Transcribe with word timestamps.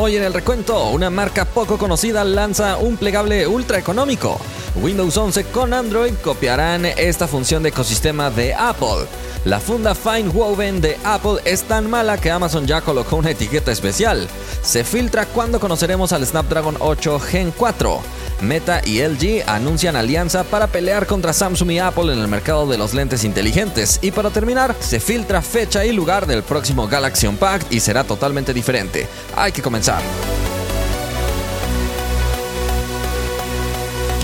Hoy 0.00 0.14
en 0.14 0.22
el 0.22 0.32
recuento, 0.32 0.90
una 0.90 1.10
marca 1.10 1.44
poco 1.44 1.76
conocida 1.76 2.22
lanza 2.22 2.76
un 2.76 2.96
plegable 2.96 3.48
ultra 3.48 3.78
económico. 3.78 4.38
Windows 4.76 5.16
11 5.16 5.46
con 5.46 5.74
Android 5.74 6.14
copiarán 6.22 6.86
esta 6.86 7.26
función 7.26 7.64
de 7.64 7.70
ecosistema 7.70 8.30
de 8.30 8.54
Apple. 8.54 9.08
La 9.44 9.58
funda 9.58 9.96
Fine 9.96 10.28
Woven 10.28 10.80
de 10.80 10.96
Apple 11.02 11.40
es 11.44 11.64
tan 11.64 11.90
mala 11.90 12.16
que 12.16 12.30
Amazon 12.30 12.64
ya 12.64 12.80
colocó 12.80 13.16
una 13.16 13.32
etiqueta 13.32 13.72
especial. 13.72 14.28
Se 14.62 14.84
filtra 14.84 15.26
cuando 15.26 15.58
conoceremos 15.58 16.12
al 16.12 16.24
Snapdragon 16.24 16.76
8 16.78 17.18
Gen 17.18 17.50
4. 17.50 18.00
Meta 18.40 18.80
y 18.84 19.02
LG 19.02 19.44
anuncian 19.46 19.96
alianza 19.96 20.44
para 20.44 20.66
pelear 20.66 21.06
contra 21.06 21.32
Samsung 21.32 21.72
y 21.72 21.78
Apple 21.78 22.12
en 22.12 22.18
el 22.18 22.28
mercado 22.28 22.66
de 22.66 22.78
los 22.78 22.94
lentes 22.94 23.24
inteligentes. 23.24 23.98
Y 24.02 24.10
para 24.10 24.30
terminar, 24.30 24.74
se 24.80 25.00
filtra 25.00 25.42
fecha 25.42 25.84
y 25.84 25.92
lugar 25.92 26.26
del 26.26 26.42
próximo 26.42 26.88
Galaxy 26.88 27.26
Unpacked 27.26 27.70
y 27.70 27.80
será 27.80 28.04
totalmente 28.04 28.54
diferente. 28.54 29.06
Hay 29.36 29.52
que 29.52 29.62
comenzar. 29.62 30.02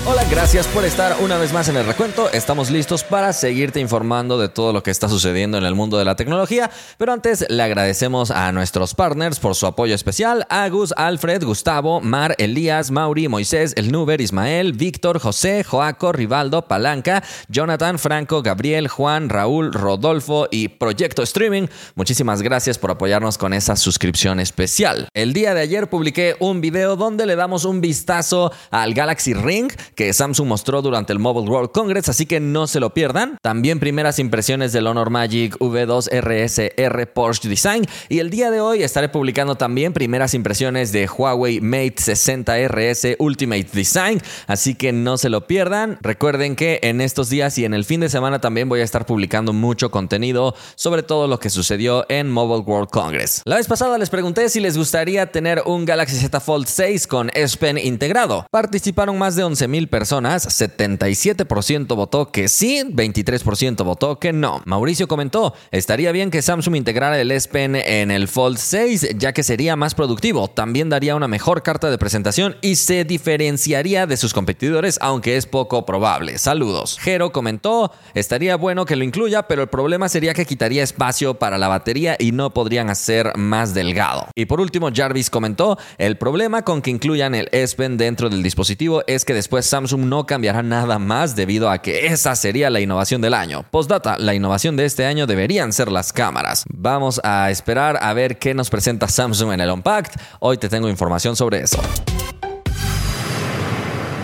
Hola, 0.07 0.23
gracias 0.29 0.67
por 0.67 0.85
estar 0.85 1.17
una 1.19 1.39
vez 1.39 1.51
más 1.51 1.67
en 1.67 1.77
el 1.77 1.85
recuento. 1.87 2.29
Estamos 2.31 2.69
listos 2.69 3.03
para 3.03 3.33
seguirte 3.33 3.79
informando 3.79 4.37
de 4.37 4.49
todo 4.49 4.71
lo 4.71 4.83
que 4.83 4.91
está 4.91 5.09
sucediendo 5.09 5.57
en 5.57 5.63
el 5.63 5.73
mundo 5.73 5.97
de 5.97 6.05
la 6.05 6.15
tecnología, 6.15 6.69
pero 6.99 7.11
antes 7.11 7.43
le 7.49 7.63
agradecemos 7.63 8.29
a 8.29 8.51
nuestros 8.51 8.93
partners 8.93 9.39
por 9.39 9.55
su 9.55 9.65
apoyo 9.65 9.95
especial, 9.95 10.45
Agus, 10.51 10.93
Alfred, 10.95 11.43
Gustavo, 11.43 12.01
Mar, 12.01 12.35
Elías, 12.37 12.91
Mauri, 12.91 13.27
Moisés, 13.27 13.73
El 13.77 13.91
Nuber, 13.91 14.21
Ismael, 14.21 14.73
Víctor, 14.73 15.17
José, 15.17 15.63
Joaco, 15.63 16.11
Rivaldo, 16.11 16.67
Palanca, 16.67 17.23
Jonathan, 17.47 17.97
Franco, 17.97 18.43
Gabriel, 18.43 18.87
Juan, 18.87 19.29
Raúl, 19.29 19.73
Rodolfo 19.73 20.47
y 20.51 20.67
Proyecto 20.67 21.23
Streaming. 21.23 21.65
Muchísimas 21.95 22.43
gracias 22.43 22.77
por 22.77 22.91
apoyarnos 22.91 23.39
con 23.39 23.53
esa 23.53 23.75
suscripción 23.75 24.39
especial. 24.39 25.09
El 25.15 25.33
día 25.33 25.55
de 25.55 25.61
ayer 25.61 25.89
publiqué 25.89 26.35
un 26.39 26.61
video 26.61 26.95
donde 26.95 27.25
le 27.25 27.35
damos 27.35 27.65
un 27.65 27.81
vistazo 27.81 28.51
al 28.69 28.93
Galaxy 28.93 29.33
Ring 29.33 29.71
que 29.95 30.13
Samsung 30.13 30.47
mostró 30.47 30.81
durante 30.81 31.13
el 31.13 31.19
Mobile 31.19 31.49
World 31.49 31.71
Congress, 31.71 32.09
así 32.09 32.25
que 32.25 32.39
no 32.39 32.67
se 32.67 32.79
lo 32.79 32.93
pierdan. 32.93 33.37
También 33.41 33.79
primeras 33.79 34.19
impresiones 34.19 34.73
del 34.73 34.87
Honor 34.87 35.09
Magic 35.09 35.57
V2 35.57 36.09
RSR 36.11 37.07
Porsche 37.13 37.49
Design 37.49 37.85
y 38.09 38.19
el 38.19 38.29
día 38.29 38.51
de 38.51 38.59
hoy 38.59 38.83
estaré 38.83 39.09
publicando 39.09 39.55
también 39.55 39.93
primeras 39.93 40.33
impresiones 40.33 40.91
de 40.91 41.07
Huawei 41.07 41.61
Mate 41.61 41.95
60 41.97 42.67
RS 42.67 43.15
Ultimate 43.19 43.67
Design, 43.71 44.21
así 44.47 44.75
que 44.75 44.91
no 44.91 45.17
se 45.17 45.29
lo 45.29 45.47
pierdan. 45.47 45.97
Recuerden 46.01 46.55
que 46.55 46.79
en 46.83 47.01
estos 47.01 47.29
días 47.29 47.57
y 47.57 47.65
en 47.65 47.73
el 47.73 47.85
fin 47.85 48.01
de 48.01 48.09
semana 48.09 48.39
también 48.39 48.69
voy 48.69 48.81
a 48.81 48.83
estar 48.83 49.05
publicando 49.05 49.53
mucho 49.53 49.91
contenido 49.91 50.55
sobre 50.75 51.03
todo 51.03 51.27
lo 51.27 51.39
que 51.39 51.49
sucedió 51.49 52.05
en 52.09 52.29
Mobile 52.29 52.63
World 52.65 52.89
Congress. 52.89 53.41
La 53.45 53.55
vez 53.55 53.67
pasada 53.67 53.97
les 53.97 54.09
pregunté 54.09 54.49
si 54.49 54.59
les 54.59 54.77
gustaría 54.77 55.31
tener 55.31 55.63
un 55.65 55.85
Galaxy 55.85 56.17
Z 56.17 56.39
Fold 56.39 56.67
6 56.67 57.07
con 57.07 57.31
S 57.33 57.57
Pen 57.57 57.77
integrado. 57.77 58.45
Participaron 58.51 59.17
más 59.17 59.35
de 59.35 59.45
11.000 59.45 59.84
personas, 59.87 60.47
77% 60.47 61.95
votó 61.95 62.31
que 62.31 62.47
sí, 62.47 62.83
23% 62.85 63.83
votó 63.83 64.19
que 64.19 64.33
no. 64.33 64.61
Mauricio 64.65 65.07
comentó, 65.07 65.53
estaría 65.71 66.11
bien 66.11 66.31
que 66.31 66.41
Samsung 66.41 66.75
integrara 66.75 67.19
el 67.19 67.31
S 67.31 67.49
Pen 67.49 67.75
en 67.75 68.11
el 68.11 68.27
Fold 68.27 68.57
6 68.57 69.17
ya 69.17 69.33
que 69.33 69.43
sería 69.43 69.75
más 69.75 69.95
productivo, 69.95 70.49
también 70.49 70.89
daría 70.89 71.15
una 71.15 71.27
mejor 71.27 71.63
carta 71.63 71.89
de 71.89 71.97
presentación 71.97 72.57
y 72.61 72.75
se 72.75 73.03
diferenciaría 73.05 74.07
de 74.07 74.17
sus 74.17 74.33
competidores, 74.33 74.97
aunque 75.01 75.37
es 75.37 75.45
poco 75.45 75.85
probable. 75.85 76.37
Saludos. 76.37 76.97
Jero 76.99 77.31
comentó, 77.31 77.91
estaría 78.13 78.55
bueno 78.55 78.85
que 78.85 78.95
lo 78.95 79.03
incluya, 79.03 79.43
pero 79.43 79.61
el 79.63 79.69
problema 79.69 80.09
sería 80.09 80.33
que 80.33 80.45
quitaría 80.45 80.83
espacio 80.83 81.35
para 81.35 81.57
la 81.57 81.67
batería 81.67 82.15
y 82.19 82.31
no 82.31 82.53
podrían 82.53 82.89
hacer 82.89 83.35
más 83.37 83.73
delgado. 83.73 84.27
Y 84.35 84.45
por 84.45 84.59
último, 84.59 84.89
Jarvis 84.93 85.29
comentó, 85.29 85.77
el 85.97 86.17
problema 86.17 86.63
con 86.63 86.81
que 86.81 86.91
incluyan 86.91 87.35
el 87.35 87.49
S 87.51 87.75
Pen 87.75 87.97
dentro 87.97 88.29
del 88.29 88.43
dispositivo 88.43 89.03
es 89.07 89.25
que 89.25 89.33
después 89.33 89.65
Samsung 89.75 90.05
no 90.05 90.25
cambiará 90.25 90.63
nada 90.63 90.99
más 90.99 91.35
debido 91.35 91.69
a 91.69 91.79
que 91.79 92.07
esa 92.07 92.33
sería 92.37 92.69
la 92.69 92.79
innovación 92.79 93.19
del 93.19 93.33
año. 93.33 93.65
Postdata, 93.71 94.17
la 94.17 94.33
innovación 94.33 94.77
de 94.77 94.85
este 94.85 95.05
año 95.05 95.27
deberían 95.27 95.73
ser 95.73 95.91
las 95.91 96.13
cámaras. 96.13 96.63
Vamos 96.69 97.19
a 97.25 97.51
esperar 97.51 97.99
a 98.01 98.13
ver 98.13 98.39
qué 98.39 98.53
nos 98.53 98.69
presenta 98.69 99.09
Samsung 99.09 99.51
en 99.51 99.59
el 99.59 99.69
Unpacked. 99.69 100.13
Hoy 100.39 100.57
te 100.57 100.69
tengo 100.69 100.87
información 100.87 101.35
sobre 101.35 101.59
eso. 101.59 101.81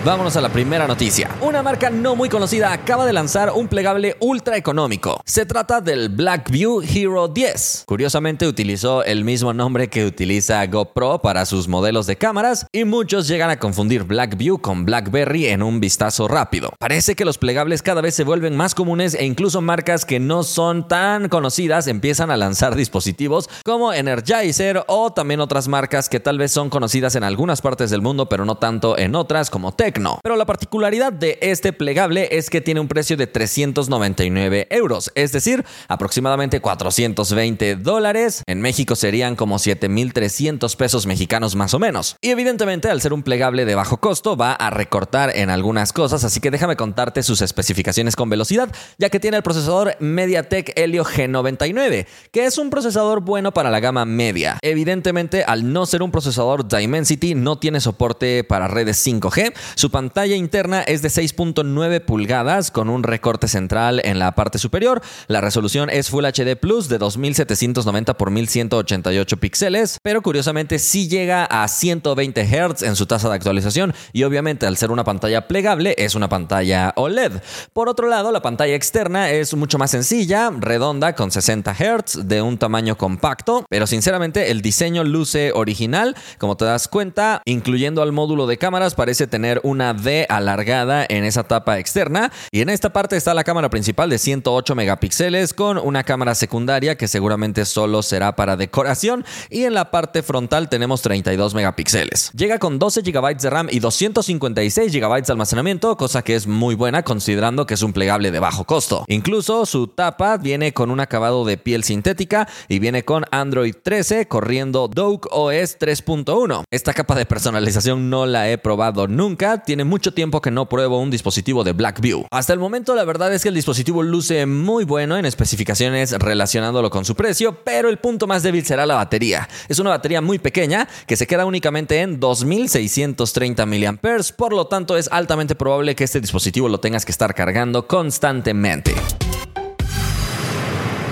Vámonos 0.03 0.35
a 0.35 0.41
la 0.41 0.49
primera 0.49 0.87
noticia. 0.87 1.29
Una 1.41 1.61
marca 1.61 1.91
no 1.91 2.15
muy 2.15 2.27
conocida 2.27 2.73
acaba 2.73 3.05
de 3.05 3.13
lanzar 3.13 3.51
un 3.53 3.67
plegable 3.67 4.17
ultra 4.19 4.57
económico. 4.57 5.21
Se 5.25 5.45
trata 5.45 5.79
del 5.79 6.09
Blackview 6.09 6.81
Hero 6.81 7.27
10. 7.27 7.83
Curiosamente 7.85 8.47
utilizó 8.47 9.03
el 9.03 9.23
mismo 9.23 9.53
nombre 9.53 9.89
que 9.89 10.07
utiliza 10.07 10.65
GoPro 10.65 11.19
para 11.19 11.45
sus 11.45 11.67
modelos 11.67 12.07
de 12.07 12.15
cámaras 12.15 12.65
y 12.71 12.83
muchos 12.83 13.27
llegan 13.27 13.51
a 13.51 13.59
confundir 13.59 14.03
Blackview 14.03 14.57
con 14.57 14.85
BlackBerry 14.85 15.45
en 15.45 15.61
un 15.61 15.79
vistazo 15.79 16.27
rápido. 16.27 16.73
Parece 16.79 17.13
que 17.13 17.23
los 17.23 17.37
plegables 17.37 17.83
cada 17.83 18.01
vez 18.01 18.15
se 18.15 18.23
vuelven 18.23 18.57
más 18.57 18.73
comunes 18.73 19.13
e 19.13 19.25
incluso 19.25 19.61
marcas 19.61 20.05
que 20.05 20.19
no 20.19 20.41
son 20.41 20.87
tan 20.87 21.29
conocidas 21.29 21.85
empiezan 21.85 22.31
a 22.31 22.37
lanzar 22.37 22.73
dispositivos 22.73 23.51
como 23.63 23.93
Energizer 23.93 24.83
o 24.87 25.13
también 25.13 25.41
otras 25.41 25.67
marcas 25.67 26.09
que 26.09 26.19
tal 26.19 26.39
vez 26.39 26.51
son 26.51 26.71
conocidas 26.71 27.15
en 27.15 27.23
algunas 27.23 27.61
partes 27.61 27.91
del 27.91 28.01
mundo 28.01 28.27
pero 28.27 28.45
no 28.45 28.55
tanto 28.55 28.97
en 28.97 29.13
otras 29.13 29.51
como 29.51 29.71
Tech 29.73 29.90
Pero 30.23 30.35
la 30.35 30.45
particularidad 30.45 31.11
de 31.11 31.37
este 31.41 31.73
plegable 31.73 32.29
es 32.31 32.49
que 32.49 32.61
tiene 32.61 32.79
un 32.79 32.87
precio 32.87 33.17
de 33.17 33.27
399 33.27 34.67
euros, 34.69 35.11
es 35.15 35.31
decir, 35.31 35.65
aproximadamente 35.87 36.59
420 36.59 37.75
dólares. 37.75 38.43
En 38.47 38.61
México 38.61 38.95
serían 38.95 39.35
como 39.35 39.57
7.300 39.57 40.75
pesos 40.75 41.05
mexicanos 41.05 41.55
más 41.55 41.73
o 41.73 41.79
menos. 41.79 42.15
Y 42.21 42.29
evidentemente, 42.29 42.89
al 42.89 43.01
ser 43.01 43.13
un 43.13 43.23
plegable 43.23 43.65
de 43.65 43.75
bajo 43.75 43.97
costo, 43.97 44.37
va 44.37 44.53
a 44.53 44.69
recortar 44.69 45.35
en 45.35 45.49
algunas 45.49 45.93
cosas, 45.93 46.23
así 46.23 46.39
que 46.39 46.51
déjame 46.51 46.75
contarte 46.75 47.23
sus 47.23 47.41
especificaciones 47.41 48.15
con 48.15 48.29
velocidad, 48.29 48.69
ya 48.97 49.09
que 49.09 49.19
tiene 49.19 49.37
el 49.37 49.43
procesador 49.43 49.95
MediaTek 49.99 50.73
Helio 50.75 51.03
G99, 51.03 52.05
que 52.31 52.45
es 52.45 52.57
un 52.57 52.69
procesador 52.69 53.21
bueno 53.21 53.53
para 53.53 53.69
la 53.69 53.79
gama 53.79 54.05
media. 54.05 54.57
Evidentemente, 54.61 55.43
al 55.43 55.71
no 55.71 55.85
ser 55.85 56.03
un 56.03 56.11
procesador 56.11 56.67
Dimensity, 56.67 57.35
no 57.35 57.57
tiene 57.57 57.79
soporte 57.79 58.43
para 58.43 58.67
redes 58.67 59.05
5G, 59.05 59.53
su 59.81 59.89
pantalla 59.89 60.35
interna 60.35 60.83
es 60.83 61.01
de 61.01 61.09
6.9 61.09 62.05
pulgadas 62.05 62.69
con 62.69 62.87
un 62.87 63.01
recorte 63.01 63.47
central 63.47 63.99
en 64.03 64.19
la 64.19 64.35
parte 64.35 64.59
superior. 64.59 65.01
La 65.25 65.41
resolución 65.41 65.89
es 65.89 66.11
Full 66.11 66.23
HD 66.23 66.55
Plus 66.55 66.87
de 66.87 66.99
2790 66.99 68.11
x 68.11 68.27
1188 68.27 69.37
píxeles, 69.37 69.97
pero 70.03 70.21
curiosamente 70.21 70.77
sí 70.77 71.07
llega 71.07 71.45
a 71.45 71.67
120 71.67 72.45
Hz 72.45 72.83
en 72.83 72.95
su 72.95 73.07
tasa 73.07 73.27
de 73.29 73.33
actualización 73.33 73.95
y 74.13 74.21
obviamente 74.21 74.67
al 74.67 74.77
ser 74.77 74.91
una 74.91 75.03
pantalla 75.03 75.47
plegable 75.47 75.95
es 75.97 76.13
una 76.13 76.29
pantalla 76.29 76.93
OLED. 76.95 77.41
Por 77.73 77.89
otro 77.89 78.07
lado, 78.07 78.31
la 78.31 78.43
pantalla 78.43 78.75
externa 78.75 79.31
es 79.31 79.55
mucho 79.55 79.79
más 79.79 79.89
sencilla, 79.89 80.51
redonda 80.59 81.15
con 81.15 81.31
60 81.31 81.73
Hz 81.73 82.27
de 82.27 82.43
un 82.43 82.59
tamaño 82.59 82.99
compacto, 82.99 83.65
pero 83.67 83.87
sinceramente 83.87 84.51
el 84.51 84.61
diseño 84.61 85.03
luce 85.03 85.51
original, 85.55 86.15
como 86.37 86.55
te 86.55 86.65
das 86.65 86.87
cuenta, 86.87 87.41
incluyendo 87.45 88.03
al 88.03 88.11
módulo 88.11 88.45
de 88.45 88.59
cámaras 88.59 88.93
parece 88.93 89.25
tener 89.25 89.59
un 89.63 89.70
una 89.71 89.93
D 89.93 90.25
alargada 90.29 91.05
en 91.07 91.23
esa 91.23 91.43
tapa 91.43 91.79
externa 91.79 92.31
y 92.51 92.61
en 92.61 92.69
esta 92.69 92.91
parte 92.91 93.15
está 93.15 93.33
la 93.33 93.45
cámara 93.45 93.69
principal 93.69 94.09
de 94.09 94.17
108 94.17 94.75
megapíxeles 94.75 95.53
con 95.53 95.77
una 95.77 96.03
cámara 96.03 96.35
secundaria 96.35 96.97
que 96.97 97.07
seguramente 97.07 97.65
solo 97.65 98.03
será 98.03 98.35
para 98.35 98.57
decoración 98.57 99.25
y 99.49 99.63
en 99.63 99.73
la 99.73 99.91
parte 99.91 100.23
frontal 100.23 100.67
tenemos 100.69 101.01
32 101.01 101.55
megapíxeles. 101.55 102.31
Llega 102.33 102.59
con 102.59 102.79
12 102.79 103.01
GB 103.01 103.37
de 103.37 103.49
RAM 103.49 103.67
y 103.71 103.79
256 103.79 104.91
GB 104.91 105.25
de 105.25 105.31
almacenamiento, 105.31 105.95
cosa 105.95 106.21
que 106.21 106.35
es 106.35 106.47
muy 106.47 106.75
buena 106.75 107.03
considerando 107.03 107.65
que 107.65 107.75
es 107.75 107.81
un 107.81 107.93
plegable 107.93 108.31
de 108.31 108.39
bajo 108.39 108.65
costo. 108.65 109.05
Incluso 109.07 109.65
su 109.65 109.87
tapa 109.87 110.37
viene 110.37 110.73
con 110.73 110.91
un 110.91 110.99
acabado 110.99 111.45
de 111.45 111.57
piel 111.57 111.83
sintética 111.83 112.47
y 112.67 112.79
viene 112.79 113.05
con 113.05 113.23
Android 113.31 113.75
13 113.81 114.27
corriendo 114.27 114.89
Doke 114.89 115.29
OS 115.31 115.79
3.1. 115.79 116.63
Esta 116.69 116.93
capa 116.93 117.15
de 117.15 117.25
personalización 117.25 118.09
no 118.09 118.25
la 118.25 118.49
he 118.49 118.57
probado 118.57 119.07
nunca, 119.07 119.60
tiene 119.65 119.83
mucho 119.83 120.13
tiempo 120.13 120.41
que 120.41 120.51
no 120.51 120.67
pruebo 120.67 120.99
un 120.99 121.11
dispositivo 121.11 121.63
de 121.63 121.73
Blackview. 121.73 122.25
Hasta 122.31 122.53
el 122.53 122.59
momento 122.59 122.95
la 122.95 123.03
verdad 123.03 123.33
es 123.33 123.43
que 123.43 123.49
el 123.49 123.55
dispositivo 123.55 124.03
luce 124.03 124.45
muy 124.45 124.83
bueno 124.83 125.17
en 125.17 125.25
especificaciones 125.25 126.11
relacionándolo 126.11 126.89
con 126.89 127.05
su 127.05 127.15
precio, 127.15 127.57
pero 127.63 127.89
el 127.89 127.97
punto 127.97 128.27
más 128.27 128.43
débil 128.43 128.65
será 128.65 128.85
la 128.85 128.95
batería. 128.95 129.47
Es 129.67 129.79
una 129.79 129.91
batería 129.91 130.21
muy 130.21 130.39
pequeña 130.39 130.87
que 131.05 131.17
se 131.17 131.27
queda 131.27 131.45
únicamente 131.45 132.01
en 132.01 132.19
2630 132.19 133.65
mAh, 133.65 134.33
por 134.35 134.53
lo 134.53 134.67
tanto 134.67 134.97
es 134.97 135.09
altamente 135.11 135.55
probable 135.55 135.95
que 135.95 136.03
este 136.03 136.21
dispositivo 136.21 136.69
lo 136.69 136.79
tengas 136.79 137.05
que 137.05 137.11
estar 137.11 137.33
cargando 137.33 137.87
constantemente. 137.87 138.93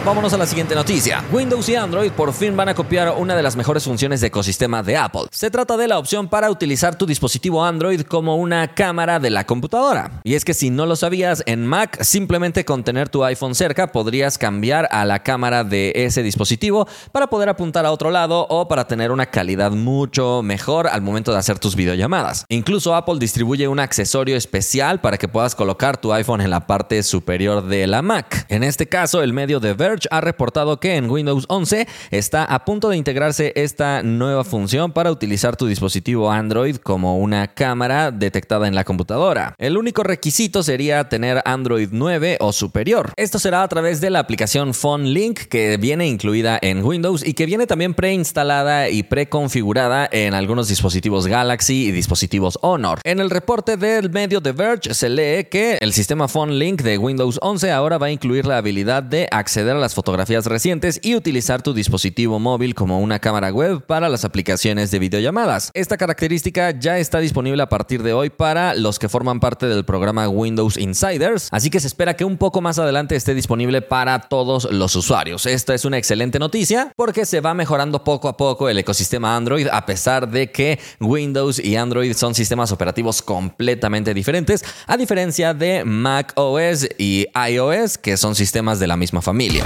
Vámonos 0.05 0.33
a 0.33 0.37
la 0.37 0.45
siguiente 0.45 0.75
noticia. 0.75 1.23
Windows 1.31 1.67
y 1.67 1.75
Android 1.75 2.11
por 2.11 2.33
fin 2.33 2.55
van 2.55 2.69
a 2.69 2.73
copiar 2.73 3.13
una 3.17 3.35
de 3.35 3.43
las 3.43 3.57
mejores 3.57 3.83
funciones 3.83 4.21
de 4.21 4.27
ecosistema 4.27 4.81
de 4.81 4.95
Apple. 4.95 5.23
Se 5.29 5.51
trata 5.51 5.75
de 5.75 5.87
la 5.89 5.99
opción 5.99 6.29
para 6.29 6.49
utilizar 6.49 6.97
tu 6.97 7.05
dispositivo 7.05 7.63
Android 7.63 8.01
como 8.01 8.37
una 8.37 8.73
cámara 8.73 9.19
de 9.19 9.29
la 9.29 9.45
computadora. 9.45 10.21
Y 10.23 10.35
es 10.35 10.45
que 10.45 10.53
si 10.53 10.69
no 10.69 10.85
lo 10.85 10.95
sabías, 10.95 11.43
en 11.45 11.65
Mac 11.65 12.01
simplemente 12.01 12.63
con 12.63 12.83
tener 12.83 13.09
tu 13.09 13.25
iPhone 13.25 13.55
cerca 13.55 13.91
podrías 13.91 14.37
cambiar 14.37 14.87
a 14.89 15.03
la 15.03 15.21
cámara 15.21 15.65
de 15.65 15.91
ese 15.93 16.23
dispositivo 16.23 16.87
para 17.11 17.27
poder 17.27 17.49
apuntar 17.49 17.85
a 17.85 17.91
otro 17.91 18.09
lado 18.09 18.47
o 18.49 18.69
para 18.69 18.87
tener 18.87 19.11
una 19.11 19.25
calidad 19.25 19.71
mucho 19.71 20.41
mejor 20.41 20.87
al 20.87 21.01
momento 21.01 21.33
de 21.33 21.39
hacer 21.39 21.59
tus 21.59 21.75
videollamadas. 21.75 22.45
Incluso 22.47 22.95
Apple 22.95 23.19
distribuye 23.19 23.67
un 23.67 23.79
accesorio 23.79 24.37
especial 24.37 25.01
para 25.01 25.17
que 25.17 25.27
puedas 25.27 25.55
colocar 25.55 25.97
tu 25.97 26.13
iPhone 26.13 26.41
en 26.41 26.51
la 26.51 26.67
parte 26.67 27.03
superior 27.03 27.67
de 27.67 27.85
la 27.85 28.01
Mac. 28.01 28.45
En 28.47 28.63
este 28.63 28.87
caso, 28.87 29.21
el 29.21 29.33
medio 29.33 29.59
de 29.59 29.73
Verge 29.89 30.07
ha 30.11 30.21
reportado 30.21 30.79
que 30.79 30.95
en 30.95 31.09
Windows 31.09 31.45
11 31.47 31.87
está 32.11 32.45
a 32.45 32.63
punto 32.65 32.89
de 32.89 32.97
integrarse 32.97 33.53
esta 33.55 34.03
nueva 34.03 34.43
función 34.43 34.91
para 34.91 35.11
utilizar 35.11 35.55
tu 35.55 35.65
dispositivo 35.65 36.31
Android 36.31 36.75
como 36.75 37.17
una 37.17 37.47
cámara 37.47 38.11
detectada 38.11 38.67
en 38.67 38.75
la 38.75 38.83
computadora. 38.83 39.55
El 39.57 39.77
único 39.77 40.03
requisito 40.03 40.61
sería 40.61 41.09
tener 41.09 41.41
Android 41.45 41.89
9 41.91 42.37
o 42.39 42.53
superior. 42.53 43.13
Esto 43.17 43.39
será 43.39 43.63
a 43.63 43.67
través 43.67 43.99
de 43.99 44.11
la 44.11 44.19
aplicación 44.19 44.73
Phone 44.73 45.11
Link 45.13 45.39
que 45.49 45.77
viene 45.77 46.07
incluida 46.07 46.59
en 46.61 46.83
Windows 46.83 47.25
y 47.25 47.33
que 47.33 47.45
viene 47.45 47.65
también 47.65 47.93
preinstalada 47.93 48.89
y 48.89 49.03
preconfigurada 49.03 50.07
en 50.11 50.33
algunos 50.33 50.67
dispositivos 50.67 51.25
Galaxy 51.25 51.87
y 51.87 51.91
dispositivos 51.91 52.59
Honor. 52.61 52.99
En 53.03 53.19
el 53.19 53.29
reporte 53.29 53.77
del 53.77 54.11
medio 54.11 54.41
The 54.41 54.51
Verge 54.51 54.93
se 54.93 55.09
lee 55.09 55.45
que 55.49 55.77
el 55.81 55.93
sistema 55.93 56.27
Phone 56.27 56.59
Link 56.59 56.81
de 56.81 56.97
Windows 56.97 57.39
11 57.41 57.71
ahora 57.71 57.97
va 57.97 58.07
a 58.07 58.11
incluir 58.11 58.45
la 58.45 58.57
habilidad 58.57 59.01
de 59.01 59.27
acceder 59.31 59.78
las 59.79 59.95
fotografías 59.95 60.45
recientes 60.45 60.99
y 61.01 61.15
utilizar 61.15 61.61
tu 61.61 61.73
dispositivo 61.73 62.39
móvil 62.39 62.75
como 62.75 62.99
una 62.99 63.19
cámara 63.19 63.49
web 63.51 63.85
para 63.85 64.09
las 64.09 64.25
aplicaciones 64.25 64.91
de 64.91 64.99
videollamadas. 64.99 65.71
Esta 65.73 65.97
característica 65.97 66.71
ya 66.71 66.99
está 66.99 67.19
disponible 67.19 67.63
a 67.63 67.69
partir 67.69 68.03
de 68.03 68.13
hoy 68.13 68.29
para 68.29 68.75
los 68.75 68.99
que 68.99 69.09
forman 69.09 69.39
parte 69.39 69.67
del 69.67 69.85
programa 69.85 70.29
Windows 70.29 70.77
Insiders, 70.77 71.49
así 71.51 71.69
que 71.69 71.79
se 71.79 71.87
espera 71.87 72.15
que 72.15 72.25
un 72.25 72.37
poco 72.37 72.61
más 72.61 72.79
adelante 72.79 73.15
esté 73.15 73.33
disponible 73.33 73.81
para 73.81 74.19
todos 74.19 74.71
los 74.71 74.95
usuarios. 74.95 75.45
Esta 75.45 75.73
es 75.73 75.85
una 75.85 75.97
excelente 75.97 76.39
noticia 76.39 76.91
porque 76.95 77.25
se 77.25 77.41
va 77.41 77.53
mejorando 77.53 78.03
poco 78.03 78.27
a 78.27 78.37
poco 78.37 78.69
el 78.69 78.77
ecosistema 78.77 79.35
Android 79.35 79.67
a 79.71 79.85
pesar 79.85 80.29
de 80.29 80.51
que 80.51 80.79
Windows 80.99 81.59
y 81.59 81.75
Android 81.75 82.13
son 82.13 82.35
sistemas 82.35 82.71
operativos 82.71 83.21
completamente 83.21 84.13
diferentes, 84.13 84.63
a 84.87 84.97
diferencia 84.97 85.53
de 85.53 85.83
Mac 85.85 86.33
OS 86.35 86.87
y 86.97 87.27
iOS, 87.49 87.97
que 87.97 88.17
son 88.17 88.35
sistemas 88.35 88.79
de 88.79 88.87
la 88.87 88.97
misma 88.97 89.21
familia. 89.21 89.65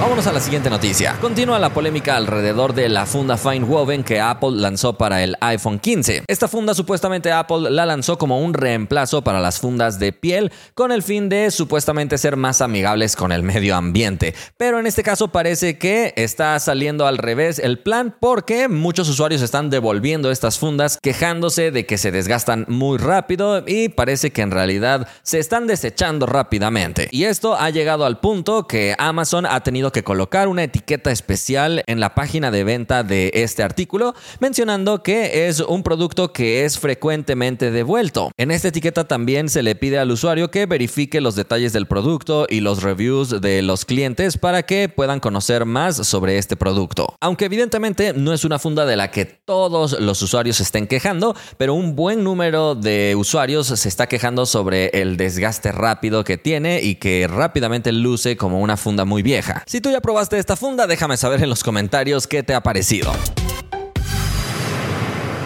Vámonos 0.00 0.26
a 0.26 0.32
la 0.32 0.40
siguiente 0.40 0.70
noticia. 0.70 1.18
Continúa 1.20 1.58
la 1.58 1.74
polémica 1.74 2.16
alrededor 2.16 2.72
de 2.72 2.88
la 2.88 3.04
funda 3.04 3.36
Fine 3.36 3.66
Woven 3.66 4.02
que 4.02 4.18
Apple 4.18 4.52
lanzó 4.52 4.96
para 4.96 5.22
el 5.22 5.36
iPhone 5.42 5.78
15. 5.78 6.24
Esta 6.26 6.48
funda 6.48 6.72
supuestamente 6.72 7.30
Apple 7.30 7.70
la 7.70 7.84
lanzó 7.84 8.16
como 8.16 8.40
un 8.40 8.54
reemplazo 8.54 9.22
para 9.22 9.40
las 9.40 9.60
fundas 9.60 9.98
de 9.98 10.14
piel 10.14 10.52
con 10.72 10.90
el 10.90 11.02
fin 11.02 11.28
de 11.28 11.50
supuestamente 11.50 12.16
ser 12.16 12.36
más 12.36 12.62
amigables 12.62 13.14
con 13.14 13.30
el 13.30 13.42
medio 13.42 13.76
ambiente. 13.76 14.34
Pero 14.56 14.80
en 14.80 14.86
este 14.86 15.02
caso 15.02 15.28
parece 15.28 15.76
que 15.76 16.14
está 16.16 16.58
saliendo 16.60 17.06
al 17.06 17.18
revés 17.18 17.58
el 17.58 17.78
plan 17.78 18.16
porque 18.18 18.68
muchos 18.68 19.06
usuarios 19.06 19.42
están 19.42 19.68
devolviendo 19.68 20.30
estas 20.30 20.58
fundas 20.58 20.98
quejándose 21.02 21.72
de 21.72 21.84
que 21.84 21.98
se 21.98 22.10
desgastan 22.10 22.64
muy 22.68 22.96
rápido 22.96 23.64
y 23.66 23.90
parece 23.90 24.30
que 24.30 24.40
en 24.40 24.50
realidad 24.50 25.06
se 25.22 25.38
están 25.38 25.66
desechando 25.66 26.24
rápidamente. 26.24 27.08
Y 27.10 27.24
esto 27.24 27.54
ha 27.54 27.68
llegado 27.68 28.06
al 28.06 28.18
punto 28.18 28.66
que 28.66 28.94
Amazon 28.96 29.44
ha 29.44 29.60
tenido 29.60 29.89
que 29.92 30.04
colocar 30.04 30.48
una 30.48 30.64
etiqueta 30.64 31.10
especial 31.10 31.82
en 31.86 32.00
la 32.00 32.14
página 32.14 32.50
de 32.50 32.64
venta 32.64 33.02
de 33.02 33.30
este 33.34 33.62
artículo, 33.62 34.14
mencionando 34.40 35.02
que 35.02 35.48
es 35.48 35.60
un 35.60 35.82
producto 35.82 36.32
que 36.32 36.64
es 36.64 36.78
frecuentemente 36.78 37.70
devuelto. 37.70 38.30
En 38.36 38.50
esta 38.50 38.68
etiqueta 38.68 39.06
también 39.06 39.48
se 39.48 39.62
le 39.62 39.74
pide 39.74 39.98
al 39.98 40.10
usuario 40.10 40.50
que 40.50 40.66
verifique 40.66 41.20
los 41.20 41.36
detalles 41.36 41.72
del 41.72 41.86
producto 41.86 42.46
y 42.48 42.60
los 42.60 42.82
reviews 42.82 43.40
de 43.40 43.62
los 43.62 43.84
clientes 43.84 44.38
para 44.38 44.62
que 44.62 44.88
puedan 44.88 45.20
conocer 45.20 45.64
más 45.64 45.96
sobre 45.96 46.38
este 46.38 46.56
producto. 46.56 47.16
Aunque 47.20 47.46
evidentemente 47.46 48.12
no 48.12 48.32
es 48.32 48.44
una 48.44 48.58
funda 48.58 48.86
de 48.86 48.96
la 48.96 49.10
que 49.10 49.24
todos 49.24 49.98
los 50.00 50.22
usuarios 50.22 50.60
estén 50.60 50.86
quejando, 50.86 51.34
pero 51.56 51.74
un 51.74 51.96
buen 51.96 52.24
número 52.24 52.74
de 52.74 53.14
usuarios 53.16 53.66
se 53.66 53.88
está 53.88 54.06
quejando 54.06 54.46
sobre 54.46 54.88
el 54.88 55.16
desgaste 55.16 55.72
rápido 55.72 56.24
que 56.24 56.38
tiene 56.38 56.80
y 56.82 56.96
que 56.96 57.26
rápidamente 57.28 57.92
luce 57.92 58.36
como 58.36 58.60
una 58.60 58.76
funda 58.76 59.04
muy 59.04 59.22
vieja. 59.22 59.62
Tú 59.80 59.90
ya 59.90 60.00
probaste 60.00 60.38
esta 60.38 60.56
funda, 60.56 60.86
déjame 60.86 61.16
saber 61.16 61.42
en 61.42 61.48
los 61.48 61.62
comentarios 61.62 62.26
qué 62.26 62.42
te 62.42 62.54
ha 62.54 62.62
parecido. 62.62 63.12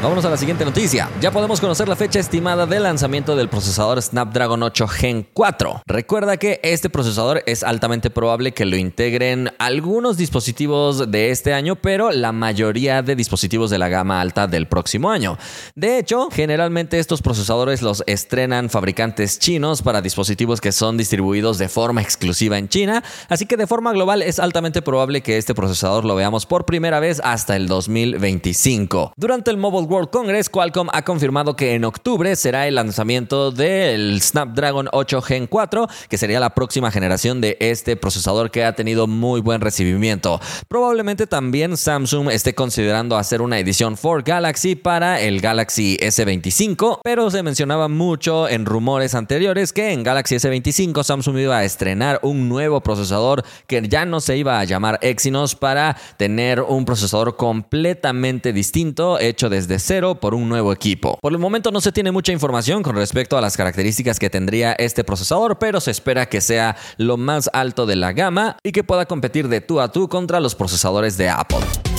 Vámonos 0.05 0.27
a 0.27 0.29
la 0.29 0.37
siguiente 0.37 0.67
noticia. 0.67 1.09
Ya 1.23 1.31
podemos 1.31 1.63
conocer 1.63 1.89
la 1.89 1.97
fecha 1.97 2.21
estimada 2.21 2.67
de 2.67 2.79
lanzamiento 2.79 3.37
del 3.37 3.49
procesador 3.49 4.03
Snapdragon 4.03 4.63
8 4.63 4.87
Gen 4.87 5.27
4. 5.33 5.81
Recuerda 5.87 6.37
que 6.37 6.61
este 6.63 6.91
procesador 6.91 7.43
es 7.47 7.63
altamente 7.63 8.11
probable 8.11 8.53
que 8.53 8.67
lo 8.67 8.77
integren 8.77 9.51
algunos 9.59 10.19
dispositivos 10.19 11.11
de 11.11 11.31
este 11.31 11.55
año, 11.55 11.77
pero 11.77 12.11
la 12.11 12.33
mayoría 12.33 13.01
de 13.01 13.17
dispositivos 13.17 13.71
de 13.71 13.79
la 13.79 13.89
gama 13.89 14.21
alta 14.21 14.47
del 14.47 14.69
próximo 14.69 15.11
año. 15.11 15.39
De 15.75 15.99
hecho, 15.99 16.29
generalmente 16.31 16.99
estos 16.99 17.23
procesadores 17.23 17.81
los 17.81 18.05
estrenan 18.07 18.69
fabricantes 18.69 19.39
chinos 19.39 19.81
para 19.81 20.03
dispositivos 20.03 20.61
que 20.61 20.73
son 20.73 20.99
distribuidos 20.99 21.57
de 21.57 21.71
forma 21.71 22.03
exclusiva 22.03 22.59
en 22.59 22.69
China, 22.69 23.03
así 23.31 23.47
que 23.47 23.57
de 23.57 23.67
forma 23.67 23.95
global 23.95 24.21
es 24.21 24.39
altamente 24.39 24.83
probable 24.83 25.23
que 25.23 25.39
este 25.39 25.55
procesador 25.55 26.05
lo 26.05 26.15
veamos 26.15 26.45
por 26.45 26.67
primera 26.67 27.01
vez 27.01 27.23
hasta 27.25 27.57
el 27.57 27.69
2025. 27.69 29.15
Durante 29.17 29.51
el 29.51 29.57
Mobile 29.57 29.94
World 29.95 30.11
Congress, 30.11 30.51
Qualcomm 30.51 30.89
ha 30.93 31.03
confirmado 31.03 31.55
que 31.55 31.75
en 31.75 31.85
octubre 31.85 32.35
será 32.35 32.67
el 32.67 32.75
lanzamiento 32.75 33.53
del 33.53 34.21
Snapdragon 34.21 34.89
8 34.91 35.23
Gen 35.23 35.47
4, 35.47 35.87
que 36.09 36.19
sería 36.19 36.41
la 36.41 36.51
próxima 36.51 36.91
generación 36.91 37.41
de 37.41 37.57
este 37.61 37.95
procesador 37.95 38.51
que 38.51 38.65
ha 38.65 38.75
tenido 38.75 39.07
muy 39.07 39.41
buen 39.41 39.61
recibimiento. 39.61 40.41
Probablemente 40.67 41.29
también 41.29 41.77
Samsung 41.77 42.29
esté 42.31 42.57
considerando 42.57 43.17
hacer 43.17 43.41
una 43.41 43.61
edición 43.61 43.97
for 43.97 44.25
Galaxy 44.25 44.75
para 44.75 45.21
el 45.21 45.41
Galaxy 45.41 45.97
S25, 45.99 46.99
pero 47.05 47.31
se 47.31 47.45
mencionaba 47.45 47.87
mucho 47.87 48.49
en 48.49 48.67
rumores 48.67 49.15
anteriores 49.15 49.73
que 49.73 49.93
en 49.93 50.03
Galaxy 50.03 50.35
S25 50.35 51.05
Samsung 51.05 51.39
iba 51.39 51.59
a 51.59 51.65
estrenar 51.65 52.19
un 52.23 52.49
nuevo 52.49 52.81
procesador 52.81 53.45
que 53.69 53.87
ya 53.89 54.05
no 54.07 54.19
se 54.19 54.37
iba 54.37 54.59
a 54.59 54.65
llamar 54.65 54.99
Exynos 55.03 55.55
para 55.55 55.97
tener 56.17 56.63
un 56.63 56.85
procesador 56.85 57.37
completamente 57.37 58.53
distinto 58.53 59.21
hecho 59.21 59.49
desde 59.49 59.84
por 60.19 60.35
un 60.35 60.49
nuevo 60.49 60.73
equipo. 60.73 61.19
Por 61.21 61.33
el 61.33 61.39
momento 61.39 61.71
no 61.71 61.81
se 61.81 61.93
tiene 61.93 62.11
mucha 62.11 62.33
información 62.33 62.83
con 62.83 62.97
respecto 62.97 63.37
a 63.37 63.43
las 63.43 63.57
características 63.57 64.19
que 64.19 64.31
tendría 64.31 64.73
este 64.73 65.05
procesador, 65.05 65.59
pero 65.59 65.79
se 65.79 65.91
espera 65.91 66.27
que 66.27 66.41
sea 66.41 66.77
lo 66.97 67.19
más 67.19 67.51
alto 67.53 67.85
de 67.85 67.97
la 67.97 68.13
gama 68.13 68.57
y 68.63 68.73
que 68.73 68.83
pueda 68.83 69.05
competir 69.05 69.49
de 69.49 69.61
tú 69.61 69.81
a 69.81 69.93
tú 69.93 70.09
contra 70.09 70.41
los 70.41 70.55
procesadores 70.55 71.19
de 71.19 71.29
Apple. 71.29 71.94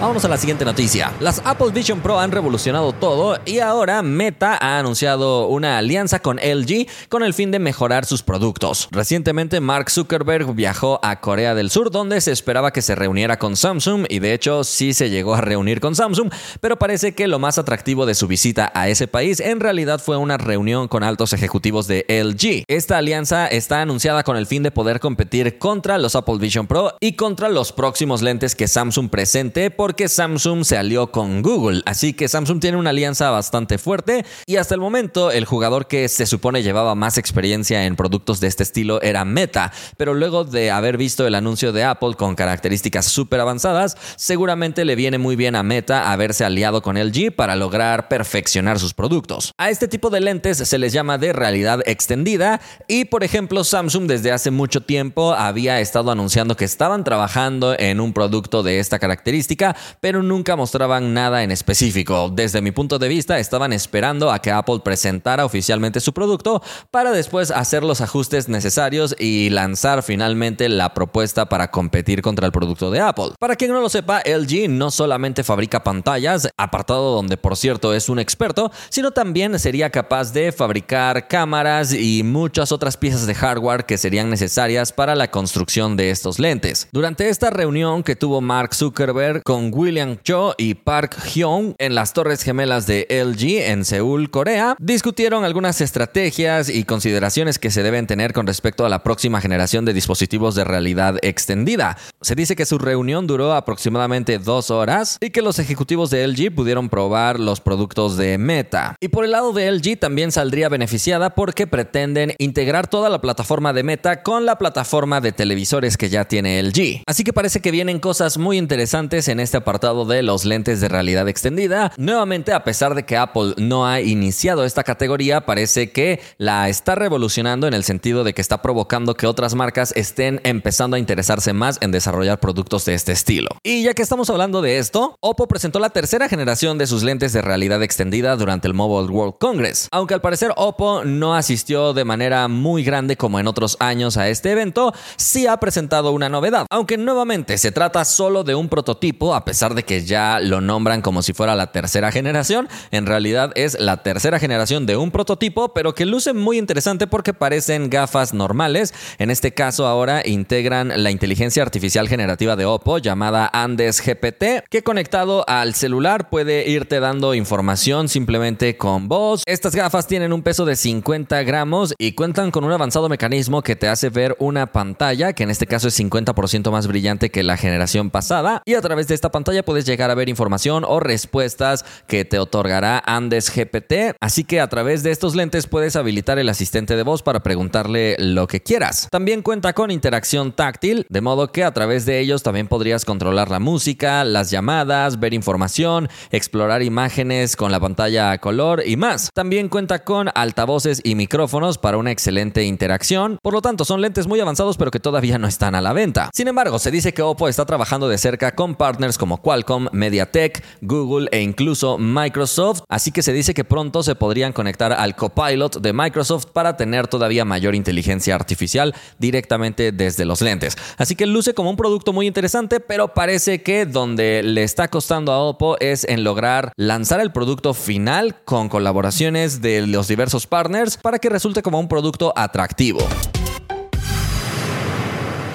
Vámonos 0.00 0.24
a 0.24 0.28
la 0.28 0.36
siguiente 0.36 0.64
noticia. 0.64 1.12
Las 1.18 1.42
Apple 1.44 1.72
Vision 1.72 1.98
Pro 2.00 2.20
han 2.20 2.30
revolucionado 2.30 2.92
todo 2.92 3.36
y 3.44 3.58
ahora 3.58 4.00
Meta 4.02 4.56
ha 4.60 4.78
anunciado 4.78 5.48
una 5.48 5.76
alianza 5.76 6.20
con 6.20 6.36
LG 6.36 6.86
con 7.08 7.24
el 7.24 7.34
fin 7.34 7.50
de 7.50 7.58
mejorar 7.58 8.04
sus 8.04 8.22
productos. 8.22 8.88
Recientemente 8.92 9.58
Mark 9.58 9.90
Zuckerberg 9.90 10.54
viajó 10.54 11.00
a 11.02 11.20
Corea 11.20 11.56
del 11.56 11.70
Sur 11.70 11.90
donde 11.90 12.20
se 12.20 12.30
esperaba 12.30 12.72
que 12.72 12.80
se 12.80 12.94
reuniera 12.94 13.40
con 13.40 13.56
Samsung 13.56 14.06
y 14.08 14.20
de 14.20 14.34
hecho 14.34 14.62
sí 14.62 14.94
se 14.94 15.10
llegó 15.10 15.34
a 15.34 15.40
reunir 15.40 15.80
con 15.80 15.96
Samsung, 15.96 16.30
pero 16.60 16.78
parece 16.78 17.12
que 17.16 17.26
lo 17.26 17.40
más 17.40 17.58
atractivo 17.58 18.06
de 18.06 18.14
su 18.14 18.28
visita 18.28 18.70
a 18.76 18.88
ese 18.88 19.08
país 19.08 19.40
en 19.40 19.58
realidad 19.58 20.00
fue 20.00 20.16
una 20.16 20.36
reunión 20.36 20.86
con 20.86 21.02
altos 21.02 21.32
ejecutivos 21.32 21.88
de 21.88 22.04
LG. 22.08 22.62
Esta 22.68 22.98
alianza 22.98 23.48
está 23.48 23.82
anunciada 23.82 24.22
con 24.22 24.36
el 24.36 24.46
fin 24.46 24.62
de 24.62 24.70
poder 24.70 25.00
competir 25.00 25.58
contra 25.58 25.98
los 25.98 26.14
Apple 26.14 26.38
Vision 26.38 26.68
Pro 26.68 26.94
y 27.00 27.14
contra 27.16 27.48
los 27.48 27.72
próximos 27.72 28.22
lentes 28.22 28.54
que 28.54 28.68
Samsung 28.68 29.10
presente 29.10 29.72
por 29.72 29.87
porque 29.88 30.06
Samsung 30.06 30.66
se 30.66 30.76
alió 30.76 31.10
con 31.10 31.40
Google. 31.40 31.80
Así 31.86 32.12
que 32.12 32.28
Samsung 32.28 32.60
tiene 32.60 32.76
una 32.76 32.90
alianza 32.90 33.30
bastante 33.30 33.78
fuerte 33.78 34.26
y 34.44 34.56
hasta 34.56 34.74
el 34.74 34.82
momento 34.82 35.30
el 35.30 35.46
jugador 35.46 35.86
que 35.86 36.10
se 36.10 36.26
supone 36.26 36.62
llevaba 36.62 36.94
más 36.94 37.16
experiencia 37.16 37.86
en 37.86 37.96
productos 37.96 38.38
de 38.38 38.48
este 38.48 38.64
estilo 38.64 39.00
era 39.00 39.24
Meta. 39.24 39.72
Pero 39.96 40.12
luego 40.12 40.44
de 40.44 40.70
haber 40.70 40.98
visto 40.98 41.26
el 41.26 41.34
anuncio 41.34 41.72
de 41.72 41.84
Apple 41.84 42.16
con 42.18 42.34
características 42.34 43.06
súper 43.06 43.40
avanzadas, 43.40 43.96
seguramente 44.16 44.84
le 44.84 44.94
viene 44.94 45.16
muy 45.16 45.36
bien 45.36 45.56
a 45.56 45.62
Meta 45.62 46.12
haberse 46.12 46.44
aliado 46.44 46.82
con 46.82 46.98
LG 47.02 47.34
para 47.34 47.56
lograr 47.56 48.08
perfeccionar 48.08 48.78
sus 48.78 48.92
productos. 48.92 49.54
A 49.56 49.70
este 49.70 49.88
tipo 49.88 50.10
de 50.10 50.20
lentes 50.20 50.58
se 50.58 50.78
les 50.78 50.92
llama 50.92 51.16
de 51.16 51.32
realidad 51.32 51.80
extendida 51.86 52.60
y 52.88 53.06
por 53.06 53.24
ejemplo 53.24 53.64
Samsung 53.64 54.06
desde 54.06 54.32
hace 54.32 54.50
mucho 54.50 54.82
tiempo 54.82 55.32
había 55.32 55.80
estado 55.80 56.10
anunciando 56.10 56.56
que 56.56 56.66
estaban 56.66 57.04
trabajando 57.04 57.74
en 57.78 58.00
un 58.00 58.12
producto 58.12 58.62
de 58.62 58.80
esta 58.80 58.98
característica 58.98 59.76
pero 60.00 60.22
nunca 60.22 60.56
mostraban 60.56 61.14
nada 61.14 61.42
en 61.42 61.50
específico. 61.50 62.30
Desde 62.32 62.60
mi 62.60 62.70
punto 62.70 62.98
de 62.98 63.08
vista, 63.08 63.38
estaban 63.38 63.72
esperando 63.72 64.30
a 64.30 64.40
que 64.40 64.50
Apple 64.50 64.80
presentara 64.84 65.44
oficialmente 65.44 66.00
su 66.00 66.12
producto 66.12 66.62
para 66.90 67.12
después 67.12 67.50
hacer 67.50 67.82
los 67.84 68.00
ajustes 68.00 68.48
necesarios 68.48 69.14
y 69.18 69.50
lanzar 69.50 70.02
finalmente 70.02 70.68
la 70.68 70.94
propuesta 70.94 71.48
para 71.48 71.70
competir 71.70 72.22
contra 72.22 72.46
el 72.46 72.52
producto 72.52 72.90
de 72.90 73.00
Apple. 73.00 73.32
Para 73.38 73.56
quien 73.56 73.72
no 73.72 73.80
lo 73.80 73.88
sepa, 73.88 74.22
LG 74.24 74.68
no 74.68 74.90
solamente 74.90 75.44
fabrica 75.44 75.82
pantallas, 75.82 76.48
apartado 76.56 77.14
donde 77.14 77.36
por 77.36 77.56
cierto 77.56 77.94
es 77.94 78.08
un 78.08 78.18
experto, 78.18 78.70
sino 78.88 79.10
también 79.10 79.58
sería 79.58 79.90
capaz 79.90 80.32
de 80.32 80.52
fabricar 80.52 81.28
cámaras 81.28 81.92
y 81.92 82.22
muchas 82.22 82.72
otras 82.72 82.96
piezas 82.96 83.26
de 83.26 83.34
hardware 83.34 83.84
que 83.84 83.98
serían 83.98 84.30
necesarias 84.30 84.92
para 84.92 85.14
la 85.14 85.30
construcción 85.30 85.96
de 85.96 86.10
estos 86.10 86.38
lentes. 86.38 86.88
Durante 86.92 87.28
esta 87.28 87.50
reunión 87.50 88.02
que 88.02 88.16
tuvo 88.16 88.40
Mark 88.40 88.74
Zuckerberg 88.74 89.42
con 89.42 89.67
William 89.72 90.18
Cho 90.22 90.54
y 90.58 90.74
Park 90.74 91.16
Hyung 91.24 91.74
en 91.78 91.94
las 91.94 92.12
Torres 92.12 92.42
Gemelas 92.42 92.86
de 92.86 93.06
LG 93.08 93.70
en 93.70 93.84
Seúl, 93.84 94.30
Corea, 94.30 94.76
discutieron 94.78 95.44
algunas 95.44 95.80
estrategias 95.80 96.68
y 96.68 96.84
consideraciones 96.84 97.58
que 97.58 97.70
se 97.70 97.82
deben 97.82 98.06
tener 98.06 98.32
con 98.32 98.46
respecto 98.46 98.86
a 98.86 98.88
la 98.88 99.02
próxima 99.02 99.40
generación 99.40 99.84
de 99.84 99.92
dispositivos 99.92 100.54
de 100.54 100.64
realidad 100.64 101.16
extendida. 101.22 101.96
Se 102.20 102.34
dice 102.34 102.56
que 102.56 102.66
su 102.66 102.78
reunión 102.78 103.26
duró 103.26 103.52
aproximadamente 103.52 104.38
dos 104.38 104.70
horas 104.70 105.18
y 105.20 105.30
que 105.30 105.42
los 105.42 105.58
ejecutivos 105.58 106.10
de 106.10 106.26
LG 106.26 106.54
pudieron 106.54 106.88
probar 106.88 107.38
los 107.38 107.60
productos 107.60 108.16
de 108.16 108.38
Meta. 108.38 108.96
Y 109.00 109.08
por 109.08 109.24
el 109.24 109.32
lado 109.32 109.52
de 109.52 109.70
LG 109.70 109.98
también 109.98 110.32
saldría 110.32 110.68
beneficiada 110.68 111.34
porque 111.34 111.66
pretenden 111.66 112.34
integrar 112.38 112.86
toda 112.86 113.10
la 113.10 113.20
plataforma 113.20 113.72
de 113.72 113.82
Meta 113.82 114.22
con 114.22 114.46
la 114.46 114.58
plataforma 114.58 115.20
de 115.20 115.32
televisores 115.32 115.96
que 115.96 116.08
ya 116.08 116.24
tiene 116.24 116.62
LG. 116.62 117.02
Así 117.06 117.24
que 117.24 117.32
parece 117.32 117.60
que 117.60 117.70
vienen 117.70 118.00
cosas 118.00 118.38
muy 118.38 118.58
interesantes 118.58 119.28
en 119.28 119.40
este 119.40 119.57
apartado 119.58 120.04
de 120.04 120.22
los 120.22 120.44
lentes 120.44 120.80
de 120.80 120.88
realidad 120.88 121.28
extendida. 121.28 121.92
Nuevamente, 121.96 122.52
a 122.52 122.64
pesar 122.64 122.94
de 122.94 123.04
que 123.04 123.16
Apple 123.16 123.54
no 123.56 123.86
ha 123.86 124.00
iniciado 124.00 124.64
esta 124.64 124.84
categoría, 124.84 125.46
parece 125.46 125.92
que 125.92 126.20
la 126.38 126.68
está 126.68 126.94
revolucionando 126.94 127.66
en 127.66 127.74
el 127.74 127.84
sentido 127.84 128.24
de 128.24 128.34
que 128.34 128.40
está 128.40 128.62
provocando 128.62 129.14
que 129.14 129.26
otras 129.26 129.54
marcas 129.54 129.92
estén 129.96 130.40
empezando 130.44 130.96
a 130.96 130.98
interesarse 130.98 131.52
más 131.52 131.78
en 131.80 131.92
desarrollar 131.92 132.40
productos 132.40 132.84
de 132.84 132.94
este 132.94 133.12
estilo. 133.12 133.48
Y 133.62 133.82
ya 133.82 133.94
que 133.94 134.02
estamos 134.02 134.30
hablando 134.30 134.62
de 134.62 134.78
esto, 134.78 135.16
Oppo 135.20 135.46
presentó 135.48 135.78
la 135.78 135.90
tercera 135.90 136.28
generación 136.28 136.78
de 136.78 136.86
sus 136.86 137.02
lentes 137.02 137.32
de 137.32 137.42
realidad 137.42 137.82
extendida 137.82 138.36
durante 138.36 138.68
el 138.68 138.74
Mobile 138.74 139.10
World 139.10 139.34
Congress. 139.38 139.88
Aunque 139.90 140.14
al 140.14 140.20
parecer 140.20 140.52
Oppo 140.56 141.04
no 141.04 141.34
asistió 141.34 141.92
de 141.92 142.04
manera 142.04 142.48
muy 142.48 142.82
grande 142.84 143.16
como 143.16 143.38
en 143.40 143.46
otros 143.46 143.76
años 143.80 144.16
a 144.16 144.28
este 144.28 144.52
evento, 144.52 144.92
sí 145.16 145.46
ha 145.46 145.56
presentado 145.58 146.12
una 146.12 146.28
novedad. 146.28 146.66
Aunque 146.70 146.96
nuevamente 146.96 147.58
se 147.58 147.72
trata 147.72 148.04
solo 148.04 148.44
de 148.44 148.54
un 148.54 148.68
prototipo, 148.68 149.34
pesar 149.48 149.74
de 149.74 149.82
que 149.82 150.04
ya 150.04 150.40
lo 150.40 150.60
nombran 150.60 151.00
como 151.00 151.22
si 151.22 151.32
fuera 151.32 151.56
la 151.56 151.72
tercera 151.72 152.12
generación, 152.12 152.68
en 152.90 153.06
realidad 153.06 153.50
es 153.54 153.80
la 153.80 154.02
tercera 154.02 154.38
generación 154.38 154.84
de 154.84 154.98
un 154.98 155.10
prototipo, 155.10 155.72
pero 155.72 155.94
que 155.94 156.04
luce 156.04 156.34
muy 156.34 156.58
interesante 156.58 157.06
porque 157.06 157.32
parecen 157.32 157.88
gafas 157.88 158.34
normales. 158.34 158.92
En 159.16 159.30
este 159.30 159.54
caso 159.54 159.86
ahora 159.86 160.20
integran 160.22 161.02
la 161.02 161.10
inteligencia 161.10 161.62
artificial 161.62 162.10
generativa 162.10 162.56
de 162.56 162.66
Oppo 162.66 162.98
llamada 162.98 163.48
Andes 163.50 164.02
GPT, 164.04 164.68
que 164.68 164.82
conectado 164.82 165.48
al 165.48 165.72
celular 165.72 166.28
puede 166.28 166.68
irte 166.68 167.00
dando 167.00 167.32
información 167.32 168.10
simplemente 168.10 168.76
con 168.76 169.08
voz. 169.08 169.44
Estas 169.46 169.74
gafas 169.74 170.06
tienen 170.06 170.34
un 170.34 170.42
peso 170.42 170.66
de 170.66 170.76
50 170.76 171.42
gramos 171.44 171.94
y 171.96 172.12
cuentan 172.12 172.50
con 172.50 172.64
un 172.64 172.72
avanzado 172.72 173.08
mecanismo 173.08 173.62
que 173.62 173.76
te 173.76 173.88
hace 173.88 174.10
ver 174.10 174.36
una 174.40 174.72
pantalla, 174.72 175.32
que 175.32 175.44
en 175.44 175.50
este 175.50 175.66
caso 175.66 175.88
es 175.88 175.98
50% 175.98 176.70
más 176.70 176.86
brillante 176.86 177.30
que 177.30 177.42
la 177.42 177.56
generación 177.56 178.10
pasada, 178.10 178.60
y 178.66 178.74
a 178.74 178.82
través 178.82 179.08
de 179.08 179.14
esta 179.14 179.30
pantalla 179.30 179.37
puedes 179.64 179.84
llegar 179.84 180.10
a 180.10 180.14
ver 180.14 180.28
información 180.28 180.84
o 180.86 181.00
respuestas 181.00 181.84
que 182.06 182.24
te 182.24 182.38
otorgará 182.38 183.02
Andes 183.04 183.50
GPT. 183.54 184.16
Así 184.20 184.44
que 184.44 184.60
a 184.60 184.68
través 184.68 185.02
de 185.02 185.10
estos 185.10 185.34
lentes 185.34 185.66
puedes 185.66 185.96
habilitar 185.96 186.38
el 186.38 186.48
asistente 186.48 186.96
de 186.96 187.02
voz 187.02 187.22
para 187.22 187.40
preguntarle 187.40 188.16
lo 188.18 188.46
que 188.46 188.60
quieras. 188.62 189.08
También 189.10 189.42
cuenta 189.42 189.72
con 189.72 189.90
interacción 189.90 190.52
táctil, 190.52 191.06
de 191.08 191.20
modo 191.20 191.52
que 191.52 191.64
a 191.64 191.72
través 191.72 192.06
de 192.06 192.20
ellos 192.20 192.42
también 192.42 192.68
podrías 192.68 193.04
controlar 193.04 193.50
la 193.50 193.60
música, 193.60 194.24
las 194.24 194.50
llamadas, 194.50 195.20
ver 195.20 195.34
información, 195.34 196.08
explorar 196.30 196.82
imágenes 196.82 197.56
con 197.56 197.72
la 197.72 197.80
pantalla 197.80 198.32
a 198.32 198.38
color 198.38 198.82
y 198.86 198.96
más. 198.96 199.30
También 199.34 199.68
cuenta 199.68 200.04
con 200.04 200.30
altavoces 200.34 201.00
y 201.04 201.14
micrófonos 201.14 201.78
para 201.78 201.98
una 201.98 202.10
excelente 202.10 202.64
interacción. 202.64 203.38
Por 203.42 203.54
lo 203.54 203.62
tanto, 203.62 203.84
son 203.84 204.00
lentes 204.00 204.26
muy 204.26 204.40
avanzados 204.40 204.76
pero 204.76 204.90
que 204.90 205.00
todavía 205.00 205.38
no 205.38 205.46
están 205.46 205.74
a 205.74 205.80
la 205.80 205.92
venta. 205.92 206.30
Sin 206.32 206.48
embargo, 206.48 206.78
se 206.78 206.90
dice 206.90 207.12
que 207.12 207.22
Oppo 207.22 207.48
está 207.48 207.64
trabajando 207.64 208.08
de 208.08 208.18
cerca 208.18 208.54
con 208.54 208.74
partners 208.74 209.17
como 209.18 209.42
Qualcomm, 209.42 209.88
MediaTek, 209.92 210.64
Google 210.80 211.28
e 211.32 211.42
incluso 211.42 211.98
Microsoft, 211.98 212.82
así 212.88 213.12
que 213.12 213.22
se 213.22 213.32
dice 213.32 213.52
que 213.52 213.64
pronto 213.64 214.02
se 214.02 214.14
podrían 214.14 214.52
conectar 214.52 214.92
al 214.92 215.16
Copilot 215.16 215.80
de 215.80 215.92
Microsoft 215.92 216.46
para 216.52 216.76
tener 216.76 217.08
todavía 217.08 217.44
mayor 217.44 217.74
inteligencia 217.74 218.34
artificial 218.34 218.94
directamente 219.18 219.92
desde 219.92 220.24
los 220.24 220.40
lentes. 220.40 220.76
Así 220.96 221.16
que 221.16 221.26
luce 221.26 221.54
como 221.54 221.70
un 221.70 221.76
producto 221.76 222.12
muy 222.12 222.26
interesante, 222.26 222.80
pero 222.80 223.14
parece 223.14 223.62
que 223.62 223.84
donde 223.84 224.42
le 224.42 224.62
está 224.62 224.88
costando 224.88 225.32
a 225.32 225.38
Oppo 225.38 225.76
es 225.80 226.04
en 226.04 226.24
lograr 226.24 226.72
lanzar 226.76 227.20
el 227.20 227.32
producto 227.32 227.74
final 227.74 228.36
con 228.44 228.68
colaboraciones 228.68 229.60
de 229.60 229.86
los 229.86 230.08
diversos 230.08 230.46
partners 230.46 230.96
para 230.96 231.18
que 231.18 231.28
resulte 231.28 231.62
como 231.62 231.80
un 231.80 231.88
producto 231.88 232.32
atractivo. 232.36 233.00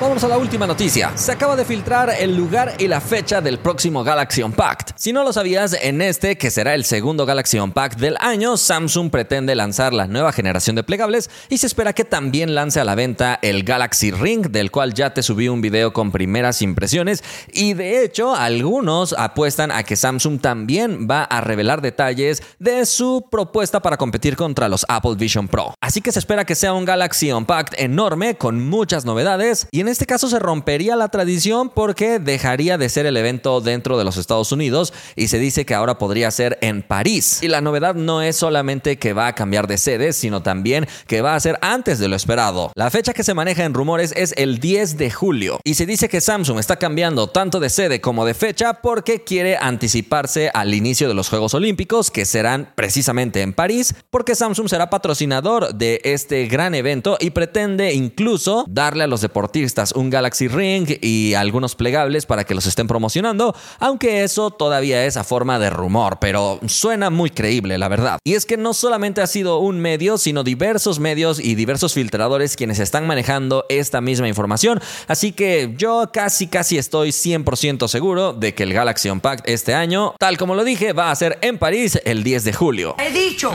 Vamos 0.04 0.22
a 0.26 0.28
la 0.28 0.38
última 0.38 0.68
noticia. 0.68 1.16
Se 1.16 1.32
acaba 1.32 1.56
de 1.56 1.64
filtrar 1.64 2.14
el 2.20 2.36
lugar 2.36 2.74
y 2.78 2.90
la 2.90 3.00
fecha 3.00 3.40
del 3.40 3.58
próximo 3.58 4.04
Galaxy 4.04 4.44
Unpacked. 4.44 4.96
Si 4.98 5.14
no 5.14 5.24
lo 5.24 5.32
sabías, 5.32 5.78
en 5.82 6.02
este, 6.02 6.38
que 6.38 6.52
será 6.52 6.76
el 6.76 6.84
segundo 6.84 7.26
Galaxy 7.26 7.58
Unpacked 7.58 8.00
del 8.00 8.18
año, 8.20 8.58
Samsung 8.58 9.10
pretende 9.10 9.56
lanzar 9.56 9.94
la 9.94 10.06
nueva 10.06 10.34
generación 10.34 10.76
de 10.76 10.84
plegables 10.84 11.30
y 11.48 11.58
se 11.58 11.68
espera 11.68 11.94
que 11.94 12.04
también 12.04 12.54
lance 12.54 12.82
a 12.82 12.84
la 12.84 12.96
venta 12.96 13.40
el 13.42 13.64
Galaxy 13.64 14.12
Ring, 14.12 14.48
del 14.48 14.72
cual 14.72 14.94
ya 14.94 15.14
te 15.14 15.24
subí 15.24 15.48
un 15.48 15.62
video 15.62 15.94
con 15.94 16.12
primeras 16.12 16.62
impresiones. 16.62 17.24
Y 17.54 17.74
de 17.74 18.04
hecho, 18.04 18.36
algunos 18.36 19.16
apuestan 19.18 19.72
a 19.72 19.84
que 19.84 19.96
Samsung 19.96 20.42
también 20.42 21.08
va 21.10 21.24
a 21.24 21.40
revelar 21.40 21.82
detalles 21.82 22.44
de 22.60 22.86
su 22.86 23.30
propuesta 23.32 23.82
para 23.82 23.96
competir 23.96 24.36
contra 24.36 24.68
los 24.68 24.86
Apple 24.90 25.16
Vision 25.16 25.48
Pro. 25.48 25.74
Así 25.80 26.02
que 26.02 26.12
se 26.12 26.20
espera 26.20 26.44
que 26.44 26.56
sea 26.56 26.74
un 26.74 26.84
Galaxy 26.84 27.32
Unpacked 27.32 27.80
enorme 27.80 28.36
con 28.36 28.68
muchas 28.68 29.06
novedades 29.06 29.70
y 29.72 29.80
en 29.80 29.93
este 29.94 30.08
caso 30.08 30.28
se 30.28 30.40
rompería 30.40 30.96
la 30.96 31.10
tradición 31.10 31.70
porque 31.70 32.18
dejaría 32.18 32.80
de 32.80 32.90
ser 32.90 33.06
el 33.06 33.16
evento 33.16 33.62
dentro 33.62 33.96
de 33.96 34.04
los 34.04 34.18
Estados 34.18 34.52
Unidos 34.52 34.92
y 35.16 35.28
se 35.28 35.38
dice 35.38 35.68
que 35.68 35.76
ahora 35.76 36.00
podría 36.00 36.32
ser 36.32 36.58
en 36.62 36.82
París. 36.82 37.44
Y 37.44 37.48
la 37.48 37.62
novedad 37.62 37.94
no 37.94 38.24
es 38.24 38.36
solamente 38.36 38.98
que 38.98 39.14
va 39.14 39.28
a 39.28 39.36
cambiar 39.36 39.68
de 39.68 39.78
sede, 39.78 40.14
sino 40.14 40.42
también 40.42 40.88
que 41.06 41.22
va 41.22 41.36
a 41.36 41.40
ser 41.40 41.60
antes 41.62 42.00
de 42.00 42.08
lo 42.08 42.16
esperado. 42.16 42.72
La 42.74 42.90
fecha 42.90 43.14
que 43.14 43.24
se 43.24 43.36
maneja 43.36 43.66
en 43.66 43.76
rumores 43.76 44.16
es 44.18 44.34
el 44.36 44.58
10 44.60 44.98
de 44.98 45.12
julio 45.12 45.60
y 45.64 45.76
se 45.76 45.86
dice 45.86 46.10
que 46.10 46.22
Samsung 46.22 46.58
está 46.58 46.78
cambiando 46.78 47.28
tanto 47.28 47.60
de 47.60 47.70
sede 47.70 48.02
como 48.02 48.26
de 48.26 48.34
fecha 48.34 48.82
porque 48.82 49.24
quiere 49.24 49.58
anticiparse 49.58 50.50
al 50.56 50.74
inicio 50.74 51.08
de 51.08 51.14
los 51.14 51.30
Juegos 51.30 51.54
Olímpicos 51.54 52.10
que 52.10 52.26
serán 52.26 52.74
precisamente 52.74 53.44
en 53.44 53.54
París 53.54 53.94
porque 54.10 54.34
Samsung 54.34 54.70
será 54.70 54.90
patrocinador 54.90 55.76
de 55.76 56.02
este 56.04 56.48
gran 56.48 56.74
evento 56.74 57.16
y 57.20 57.30
pretende 57.30 57.94
incluso 57.94 58.66
darle 58.68 59.04
a 59.04 59.08
los 59.08 59.22
deportistas 59.22 59.83
un 59.92 60.10
Galaxy 60.10 60.48
Ring 60.48 60.88
y 61.02 61.34
algunos 61.34 61.76
plegables 61.76 62.26
para 62.26 62.46
que 62.46 62.56
los 62.56 62.66
estén 62.66 62.88
promocionando, 62.88 63.56
aunque 63.80 64.24
eso 64.24 64.52
todavía 64.52 65.06
es 65.06 65.18
a 65.18 65.24
forma 65.24 65.60
de 65.60 65.70
rumor, 65.70 66.18
pero 66.20 66.60
suena 66.68 67.10
muy 67.10 67.30
creíble, 67.30 67.78
la 67.78 67.90
verdad. 67.90 68.20
Y 68.24 68.36
es 68.36 68.46
que 68.46 68.58
no 68.58 68.74
solamente 68.74 69.22
ha 69.22 69.28
sido 69.28 69.60
un 69.60 69.80
medio, 69.80 70.18
sino 70.18 70.44
diversos 70.44 71.00
medios 71.00 71.40
y 71.40 71.56
diversos 71.56 71.94
filtradores 71.94 72.56
quienes 72.56 72.80
están 72.80 73.06
manejando 73.06 73.66
esta 73.70 74.02
misma 74.02 74.28
información, 74.28 74.82
así 75.08 75.32
que 75.32 75.74
yo 75.78 76.10
casi 76.14 76.48
casi 76.48 76.78
estoy 76.78 77.10
100% 77.10 77.88
seguro 77.88 78.34
de 78.34 78.54
que 78.54 78.64
el 78.64 78.74
Galaxy 78.74 79.10
Unpacked 79.10 79.44
este 79.46 79.74
año, 79.74 80.16
tal 80.20 80.38
como 80.38 80.56
lo 80.56 80.64
dije, 80.64 80.94
va 80.94 81.12
a 81.12 81.16
ser 81.16 81.38
en 81.42 81.58
París 81.58 82.00
el 82.06 82.24
10 82.24 82.44
de 82.44 82.54
julio. 82.54 82.96
He 83.00 83.12
dicho, 83.12 83.52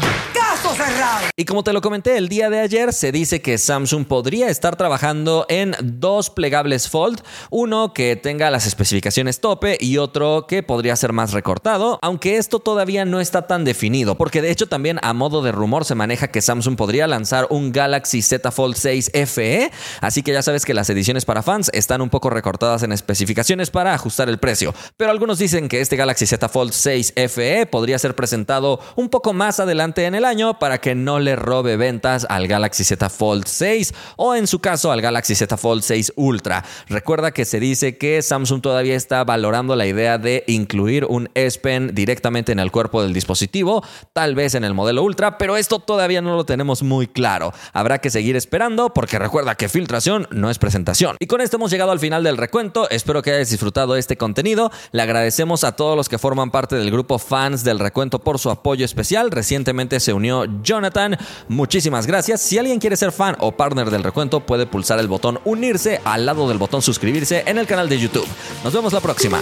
Y 1.36 1.44
como 1.44 1.62
te 1.62 1.72
lo 1.72 1.80
comenté 1.80 2.16
el 2.16 2.28
día 2.28 2.50
de 2.50 2.60
ayer, 2.60 2.92
se 2.92 3.12
dice 3.12 3.40
que 3.40 3.58
Samsung 3.58 4.06
podría 4.06 4.48
estar 4.48 4.76
trabajando 4.76 5.46
en 5.48 5.76
dos 5.82 6.30
plegables 6.30 6.88
Fold, 6.88 7.20
uno 7.50 7.92
que 7.92 8.16
tenga 8.16 8.50
las 8.50 8.66
especificaciones 8.66 9.40
tope 9.40 9.78
y 9.80 9.98
otro 9.98 10.46
que 10.48 10.62
podría 10.62 10.96
ser 10.96 11.12
más 11.12 11.32
recortado, 11.32 11.98
aunque 12.02 12.36
esto 12.36 12.58
todavía 12.58 13.04
no 13.04 13.20
está 13.20 13.46
tan 13.46 13.64
definido, 13.64 14.16
porque 14.16 14.42
de 14.42 14.50
hecho 14.50 14.66
también 14.66 14.98
a 15.02 15.12
modo 15.12 15.42
de 15.42 15.52
rumor 15.52 15.84
se 15.84 15.94
maneja 15.94 16.28
que 16.28 16.40
Samsung 16.40 16.76
podría 16.76 17.06
lanzar 17.06 17.46
un 17.50 17.72
Galaxy 17.72 18.22
Z 18.22 18.50
Fold 18.50 18.76
6 18.76 19.12
FE, 19.26 19.70
así 20.00 20.22
que 20.22 20.32
ya 20.32 20.42
sabes 20.42 20.64
que 20.64 20.74
las 20.74 20.90
ediciones 20.90 21.24
para 21.24 21.42
fans 21.42 21.70
están 21.72 22.00
un 22.00 22.10
poco 22.10 22.30
recortadas 22.30 22.82
en 22.82 22.92
especificaciones 22.92 23.70
para 23.70 23.94
ajustar 23.94 24.28
el 24.28 24.38
precio, 24.38 24.74
pero 24.96 25.10
algunos 25.10 25.38
dicen 25.38 25.68
que 25.68 25.80
este 25.80 25.96
Galaxy 25.96 26.26
Z 26.26 26.48
Fold 26.48 26.72
6 26.72 27.14
FE 27.28 27.66
podría 27.66 27.98
ser 27.98 28.14
presentado 28.14 28.80
un 28.96 29.08
poco 29.08 29.32
más 29.32 29.60
adelante 29.60 30.04
en 30.04 30.14
el 30.14 30.24
año 30.24 30.47
para 30.54 30.78
que 30.78 30.94
no 30.94 31.18
le 31.18 31.36
robe 31.36 31.76
ventas 31.76 32.26
al 32.28 32.46
Galaxy 32.46 32.84
Z 32.84 33.08
Fold 33.10 33.46
6 33.46 33.92
o 34.16 34.34
en 34.34 34.46
su 34.46 34.60
caso 34.60 34.92
al 34.92 35.00
Galaxy 35.00 35.34
Z 35.34 35.56
Fold 35.56 35.82
6 35.82 36.12
Ultra. 36.16 36.64
Recuerda 36.88 37.32
que 37.32 37.44
se 37.44 37.60
dice 37.60 37.98
que 37.98 38.22
Samsung 38.22 38.62
todavía 38.62 38.94
está 38.94 39.24
valorando 39.24 39.76
la 39.76 39.86
idea 39.86 40.18
de 40.18 40.44
incluir 40.46 41.04
un 41.04 41.28
S 41.34 41.58
Pen 41.58 41.90
directamente 41.94 42.52
en 42.52 42.60
el 42.60 42.70
cuerpo 42.70 43.02
del 43.02 43.12
dispositivo, 43.12 43.84
tal 44.12 44.34
vez 44.34 44.54
en 44.54 44.64
el 44.64 44.74
modelo 44.74 45.02
Ultra, 45.02 45.38
pero 45.38 45.56
esto 45.56 45.80
todavía 45.80 46.22
no 46.22 46.36
lo 46.36 46.44
tenemos 46.44 46.82
muy 46.82 47.06
claro. 47.06 47.52
Habrá 47.72 47.98
que 47.98 48.10
seguir 48.10 48.36
esperando 48.36 48.94
porque 48.94 49.18
recuerda 49.18 49.56
que 49.56 49.68
filtración 49.68 50.28
no 50.30 50.50
es 50.50 50.58
presentación. 50.58 51.16
Y 51.18 51.26
con 51.26 51.40
esto 51.40 51.56
hemos 51.56 51.70
llegado 51.70 51.90
al 51.90 52.00
final 52.00 52.22
del 52.24 52.36
recuento. 52.36 52.88
Espero 52.90 53.22
que 53.22 53.32
hayas 53.32 53.50
disfrutado 53.50 53.96
este 53.96 54.16
contenido. 54.16 54.70
Le 54.92 55.02
agradecemos 55.02 55.64
a 55.64 55.72
todos 55.72 55.96
los 55.96 56.08
que 56.08 56.18
forman 56.18 56.50
parte 56.50 56.76
del 56.76 56.90
grupo 56.90 57.18
fans 57.18 57.64
del 57.64 57.78
recuento 57.78 58.18
por 58.20 58.38
su 58.38 58.50
apoyo 58.50 58.84
especial. 58.84 59.30
Recientemente 59.30 60.00
se 60.00 60.12
unió 60.12 60.37
Jonathan. 60.62 61.16
Muchísimas 61.48 62.06
gracias. 62.06 62.40
Si 62.40 62.58
alguien 62.58 62.78
quiere 62.78 62.96
ser 62.96 63.12
fan 63.12 63.36
o 63.40 63.52
partner 63.52 63.90
del 63.90 64.04
recuento, 64.04 64.40
puede 64.40 64.66
pulsar 64.66 64.98
el 64.98 65.08
botón 65.08 65.40
unirse 65.44 66.00
al 66.04 66.26
lado 66.26 66.48
del 66.48 66.58
botón 66.58 66.82
suscribirse 66.82 67.42
en 67.46 67.58
el 67.58 67.66
canal 67.66 67.88
de 67.88 67.98
YouTube. 67.98 68.26
Nos 68.64 68.72
vemos 68.72 68.92
la 68.92 69.00
próxima. 69.00 69.40